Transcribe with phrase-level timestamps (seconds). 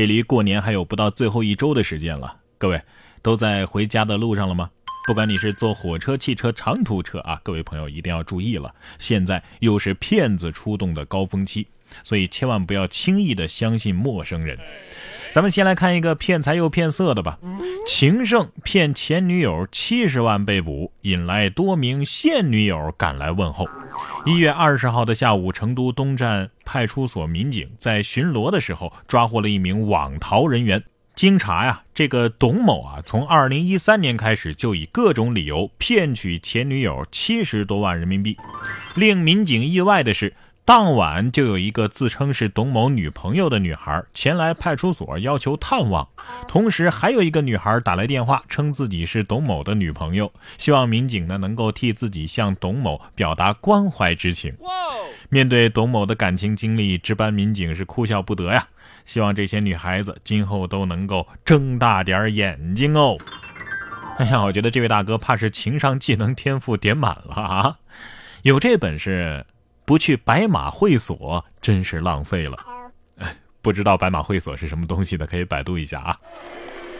[0.00, 2.80] 距离过年还有不到最后一周的时间了，各位
[3.20, 4.70] 都在回家的路上了吗？
[5.06, 11.66] 不管你是坐火车、汽车、长途车啊，各位朋友一定要注意了，现在又是骗子出动的高峰期，
[12.02, 14.58] 所以千万不要轻易的相信陌生人。
[15.32, 17.38] 咱们先来看一个骗财又骗色的吧。
[17.86, 23.68] 情圣骗前女友七十万被捕，引来多名现女友赶来问候。
[24.26, 30.82] 一月二十号的下午，成都东站派出所民警在巡逻的时候抓获了一名网逃人员。
[31.14, 38.36] 经查呀，这个董某啊，从二零一三年开始就以各种理由骗取前女友七十多万人民币。
[38.96, 40.34] 令民警意外的是。
[40.64, 46.06] 当晚就有一个自称是董某女朋友的女孩前来派出所要求探望，
[46.46, 54.54] 同时还有一个女孩打来电话称自己是董某的女朋友，希望民警呢能够替自己向董某表达关怀之情。
[55.28, 58.68] 面对董某的感情经历，值班民警是哭笑不得呀，
[59.04, 63.16] 希望这些女孩子今后都能够睁大点眼睛哦。
[64.18, 67.78] 哎呀，我觉得这位大哥怕是情商、技能、天赋点满了啊，
[68.42, 69.44] 有这本事。
[69.90, 72.56] 不去白马会所真是浪费了。
[73.18, 76.16] 哎不知道白马会所是什么东西的，可以百度一下啊。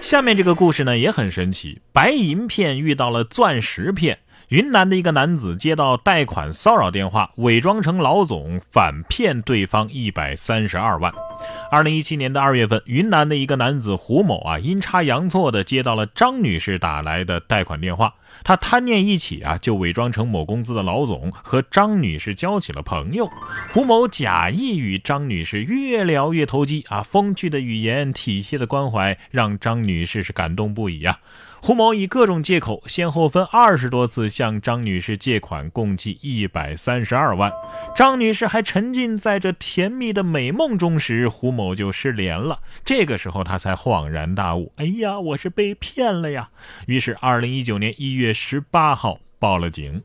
[0.00, 4.20] 下面这个故事呢也很神奇，白银骗遇到了钻石骗。
[4.50, 11.12] 云南的一个男子接到贷款骚扰电话，伪装成老总反骗对方一百三十二万。
[11.70, 18.14] 二零一七年的二月份，云南的一个男子胡某啊，阴差阳错的接到了张女士打来的贷款电话。
[18.44, 23.30] 他贪念一起啊，就伪装成某公司的老总，和张女士交起了朋友。
[23.72, 31.18] 胡某假意与张女士越聊越投机啊，风趣的语言、体贴的关怀，让张女士是感动不已啊。
[31.62, 37.50] 胡某以各种借口，先后分二十多次向张女士借款，共计一百三十二万。
[37.94, 42.60] 张女士还沉浸在这甜蜜的美梦中时，胡某就失联了。
[42.84, 46.50] 这个时候，他才恍然大悟：“哎呀，我是被骗了呀！”
[46.86, 50.02] 于是，二零一九年一月十八号报了警。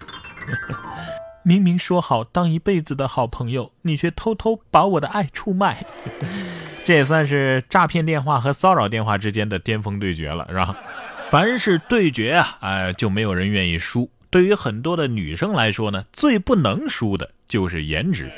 [1.44, 5.84] 明明说好当一辈子的好朋友，你却偷偷把我的爱出卖。
[6.86, 10.76] 这也算是诈骗电话和骚扰电话之间的巅峰对决了，是吧？
[11.30, 14.10] 凡是对决啊，哎，就没有人愿意输。
[14.30, 18.32] 对于很多的女生来说呢，最不能输的就是颜值。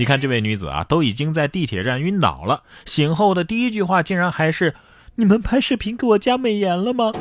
[0.00, 4.74] 你看这位女子啊，都已经在地铁站晕倒了，醒后的第一句话竟然还是
[5.16, 7.12] ：“你们拍视频给我加美颜了吗？”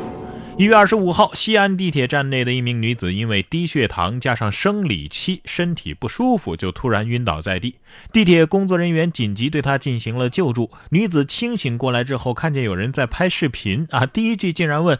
[0.58, 7.76] 一月二十五号，西安地铁站内的一名女子因为低血糖加上生理期，身体不舒服，就突然晕倒在地。
[8.14, 10.72] 地铁工作人员紧急对她进行了救助。
[10.92, 14.98] 女子清醒过来之后，看见有人在拍视频啊，第一句竟然问：“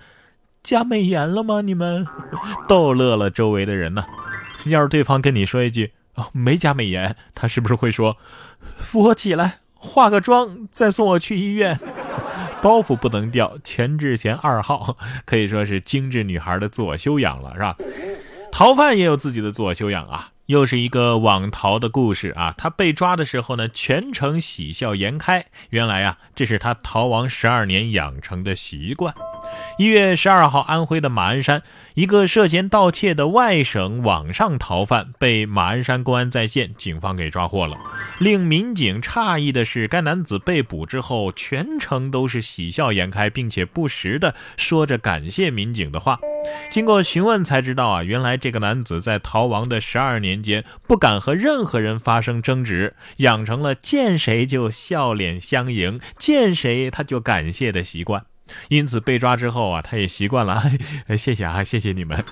[0.62, 2.06] 加美颜了吗？”你们
[2.68, 4.04] 逗乐了周围的人呢。
[4.66, 5.94] 要是对方跟你说一句
[6.32, 8.18] “没加美颜”，他是不是会说
[8.78, 11.80] ：“扶我起来，化个妆，再送我去医院？”
[12.62, 17.76] 包袱不能掉，全智贤二号可以说是精致女孩的自我修养了，是吧？
[18.52, 20.32] 逃犯也有自己的自我修养啊。
[20.48, 22.56] 又是一个网逃的故事啊！
[22.58, 25.46] 他被抓的时候呢，全程喜笑颜开。
[25.70, 29.14] 原来啊，这是他逃亡十二年养成的习惯。
[29.78, 37.78] 一月十二号，安徽的马鞍山，一个涉嫌盗窃的外省网上逃犯被马鞍山公安在线警方给抓获了。
[38.20, 46.20] 令民警诧异的是，该男子被捕之后，全程都是喜笑颜开，并且不时的说着感谢民警的话。
[46.70, 58.26] 经过询问才知道啊，原来这个男子在逃亡的十二年间，不敢和任何人发生争执，养成了见谁就笑脸相迎，见谁他就感谢的习惯。
[58.70, 60.64] 因此被抓之后啊，他也习惯了。
[61.18, 62.24] 谢谢啊，谢谢你们。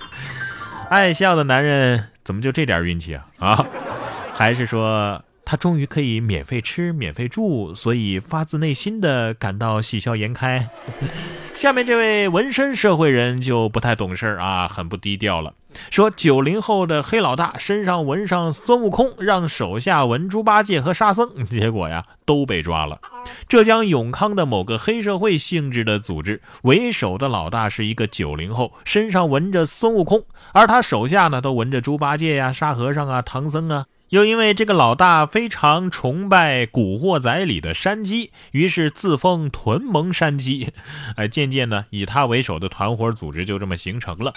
[0.90, 3.26] 爱笑的男人怎么就这点运气啊？
[3.38, 3.66] 啊，
[4.34, 10.68] 还是说他终于可以免费吃、免费住，所以发自内心的感到喜笑颜开？
[11.54, 15.54] 下面这位纹身社会人就不太懂事啊，很不低调了。
[15.90, 22.98] 说九零后的黑老大身上纹上孙悟空，让手下纹猪八戒和沙僧， 结果呀都被抓了。
[23.46, 33.86] 浙江永康的某个黑社会性质的组织为首的老大是一个九零后，身上纹着孙悟空，而他手下呢都纹着猪八戒呀、沙和尚啊、唐僧啊。
[34.10, 40.72] 又因为这个老大非常崇拜《古惑仔》里的山鸡，于是自封屯蒙山鸡。
[41.16, 44.32] 哎，渐渐的，以他为首的团伙组织就这么形成了。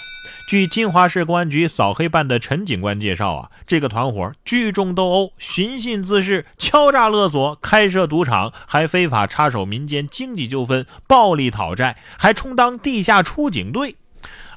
[0.49, 13.95] 据金华市公安局扫黑办的陈警官介绍啊，这个团伙聚众斗殴、寻衅滋事、敲诈勒索、开设赌场，还非法插手民间经济纠纷、暴力讨债，还充当地下出警队。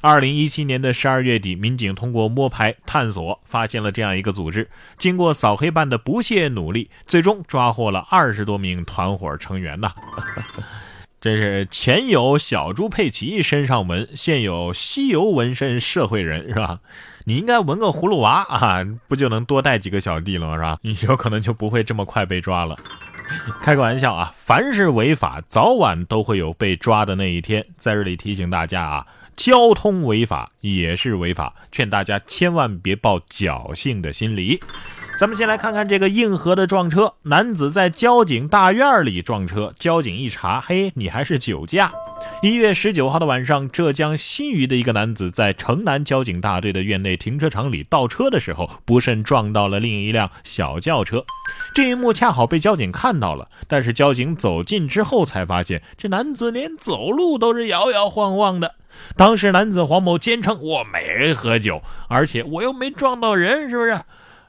[0.01, 4.69] 二零一七年的十二月底，民警通过摸排探索，发现了这样一个组织。
[4.97, 9.93] 经过扫黑办的不懈努力，最终抓获了二十多名团伙成员呐。
[11.19, 16.81] 这是前有小猪佩奇身上纹，现有西游纹身社会人是吧？
[17.25, 20.77] 你应该纹个葫芦娃啊，不就能多带几个小弟了吗是吧？
[20.83, 22.77] 你 有可能就不会这么快被抓了。
[23.63, 27.65] 开个玩笑啊，凡是违法，早晚都会有被抓的那一天。
[27.75, 34.61] 在这里提醒大家啊，交通违法也是违法，劝大家千万别抱侥幸的心理。
[35.17, 37.13] 咱们先来看看这个硬核的撞车。
[37.23, 41.91] 男子在交警大院里撞车，交警一查，嘿，你还是酒驾。
[42.41, 51.25] 一月十九号的晚上，浙江新余的一个男子在城南交警大队的院内停车场里倒车的时候，不慎撞到了另一辆小轿车。
[51.73, 58.75] 这一幕恰好被交警看到了，但是交警走近之后才发现，这男子连走路都是摇摇晃晃的。
[59.15, 63.99] 当时男子黄某坚称：“我没喝酒，而且我又没撞到人，是不是？”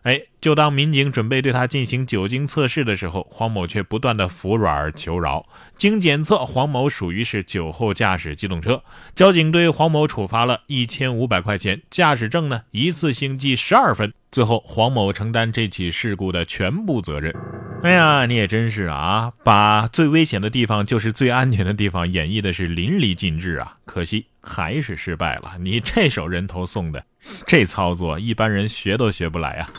[0.06, 5.44] 哎，就当民警准备对他进行酒精测试的时候，黄某却不断的服软求饶。
[5.76, 8.84] 经检测，黄某属于是酒后驾驶机动车，
[9.16, 14.12] 交警对黄某处罚了一千五百块钱，驾驶证呢一次性记十二分。
[14.30, 17.34] 最后，黄某承担这起事故的全部责任。
[17.82, 23.76] 哎呀，你也真是啊，把最危险的地方就是最安全的地方演绎的是淋漓尽致啊！
[23.84, 25.54] 可惜还是失败了。
[25.58, 27.04] 你这手人头送的。
[27.46, 29.70] 这操作一般人学都学不来啊！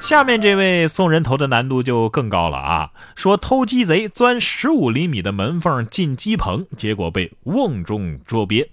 [0.00, 2.90] 下面这位送人头的难度就更高了啊！
[3.16, 8.70] 说偷鸡贼钻十五厘米的门缝进鸡棚，结果被瓮中捉鳖。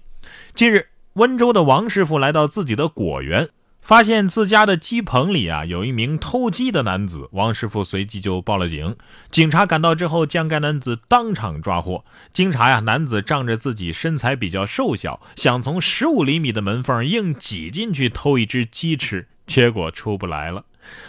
[0.54, 3.48] 近日，温州的王师傅来到自己的果园。
[3.88, 8.94] 发现自家的鸡棚里啊有一名偷鸡的男子，王师傅随即就报了警。
[9.30, 12.04] 警察赶到之后，将该男子当场抓获。
[12.30, 20.66] 经查呀，男子仗着自己身材比较瘦小，想从十五厘米的门缝硬挤进去偷一只鸡吃，结果出不来了。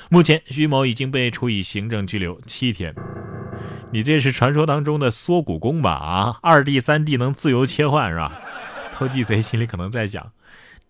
[0.08, 2.96] 目前，徐某已经被处以行政拘留七天。
[3.92, 5.92] 你这是传说当中的缩骨功吧？
[5.92, 8.40] 啊，二 D、三 D 能自由切换是吧？
[8.96, 10.32] 偷鸡贼心里可能在想。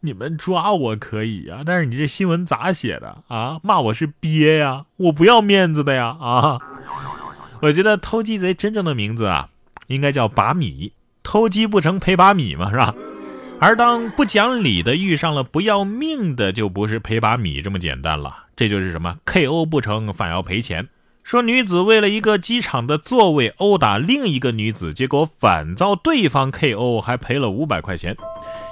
[0.01, 3.59] 你们抓我可以呀，但是你这新闻咋写的啊？
[3.63, 6.59] 骂我是鳖呀，我不要面子的呀啊！
[7.61, 9.49] 我觉得偷鸡贼真正的名字啊，
[9.87, 10.93] 应该叫把米。
[11.21, 12.95] 偷鸡不成赔把米嘛，是吧？
[13.59, 18.45] 而当不讲理的遇上了不要命的，就不是赔把米这么简单了。
[18.55, 20.87] 这就是什么？KO 不成反要赔钱。
[21.23, 28.15] 说女子为了一个机场的座位殴打另一个女子，结果反遭对方 KO，还赔了五百块钱。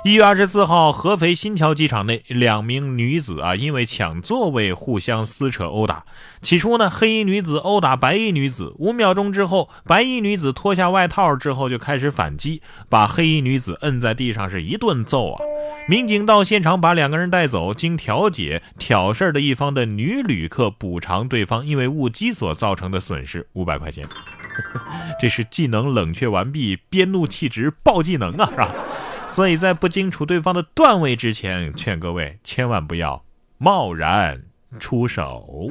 [0.07, 6.06] 一月二十四号，合肥新桥机场内，两名女子啊，因为抢座位互相撕扯殴打。
[6.42, 15.42] 起初呢，黑衣女子殴打白衣女子，五秒钟之后，白衣女子脱下外套之后就开始反击，把黑衣女子摁在地上是一顿揍啊。
[15.89, 24.07] 民警到现场把两个人带走，经调解，挑事儿的一方的女旅客补偿对方因为误击所造成的损失五百块钱。
[25.19, 28.74] 这是技能冷却完毕，边怒气值爆技能啊，是吧？
[29.27, 33.24] 所以在不清楚对方的段位之前，劝各位千万不要
[33.57, 34.41] 贸然
[34.79, 35.69] 出手。